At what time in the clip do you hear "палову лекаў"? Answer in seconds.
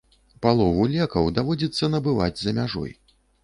0.45-1.29